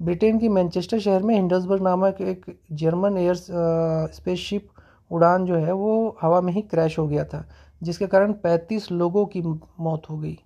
ब्रिटेन 0.01 0.39
की 0.39 0.49
मैनचेस्टर 0.49 0.99
शहर 0.99 1.23
में 1.23 1.35
हिंडर्सबर्ग 1.35 1.83
नामक 1.83 2.21
एक 2.21 2.45
जर्मन 2.73 3.19
एयर 3.19 3.35
स्पेसशिप 3.35 4.69
उड़ान 5.11 5.45
जो 5.47 5.57
है, 5.57 5.73
वो 5.73 6.17
हवा 6.23 6.41
में 6.41 6.53
ही 6.53 6.63
क्रैश 6.63 6.99
हो 6.99 7.07
गया 7.09 7.25
था, 7.25 7.45
जिसके 7.83 8.07
कारण 8.07 8.33
35 8.35 8.91
लोगों 8.93 9.25
की 9.27 9.43
मौत 9.43 10.11
हो 10.11 10.19
गई। 10.19 10.39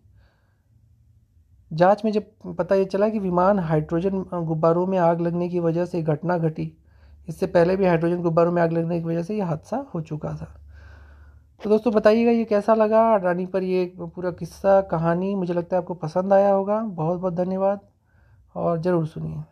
जाँच 1.71 2.05
में 2.05 2.13
जब 2.13 2.55
पता 2.59 2.75
ये 2.75 2.85
चला 2.85 3.09
कि 3.09 3.19
विमान 3.19 3.59
हाइड्रोजन 3.61 4.25
गुब्बारों 4.35 4.87
में 4.87 4.99
आग 4.99 5.21
लगने 5.21 5.49
की 5.49 5.61
वजह 5.61 5.85
से 5.85 6.03
घटना 6.03 6.39
घटी, 6.39 6.73
इससे 7.29 7.47
पहले 7.49 7.77
भी 7.77 7.87
हाइड्रोजन 7.87 8.23
गुब्बारों 8.23 8.53
में 8.53 8.63
आग 8.63 8.73
लगने 8.73 9.01
की 9.01 9.07
वजह 9.07 9.23
से 9.23 9.37
यह 9.37 9.47
हादसा 9.47 9.87
हो 9.95 10.01
चुका 10.03 10.37
था। 10.37 10.55
तो 11.61 11.71
दोस्तों 11.71 11.93
बताइएगा, 11.93 12.31
ये 12.31 12.45
कैसा 12.45 12.75
लगा? 12.75 13.01
अडानी 13.15 13.47
पर 13.47 13.63
ये 13.63 13.85
पूरा 13.99 14.31
किस्सा, 14.31 14.81
कहानी, 14.81 15.35
मुझे 15.35 15.55
लगता 15.55 15.77
है 15.77 15.83
आपको 15.83 15.95
पसंद 15.95 16.33
आया 16.33 16.51
होगा। 16.51 16.81
बहुत 16.81 17.21
बहुत 17.21 17.35
धन्यवाद 17.35 17.81
और 18.57 18.81
ज़रूर 18.83 19.07
सुनिए। 19.07 19.43